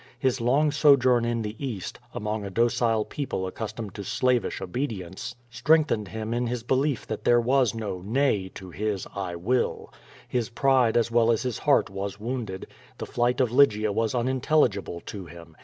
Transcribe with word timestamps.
His 0.17 0.41
long 0.41 0.71
sojourn 0.71 1.25
in 1.25 1.43
the 1.43 1.55
East, 1.63 1.99
among 2.11 2.43
a 2.43 2.49
docile 2.49 3.05
people 3.05 3.45
accustomed 3.45 3.93
to 3.93 4.03
slavish 4.03 4.59
obedience, 4.59 5.35
strengthened 5.51 6.07
him 6.07 6.33
in 6.33 6.47
his 6.47 6.63
belief 6.63 7.05
that 7.05 7.23
there 7.23 7.39
was 7.39 7.75
no 7.75 7.99
"nay^' 7.99 8.51
to 8.55 8.71
his 8.71 9.05
"I 9.15 9.35
will.'* 9.35 9.93
His 10.27 10.49
pride 10.49 10.97
as 10.97 11.11
well 11.11 11.29
as 11.31 11.43
his 11.43 11.59
heart 11.59 11.91
was 11.91 12.19
wounded. 12.19 12.65
The 12.97 13.05
flight 13.05 13.39
of 13.39 13.51
Lygia 13.51 13.91
was 13.91 14.15
unintelligible 14.15 15.01
to 15.01 15.27
him. 15.27 15.55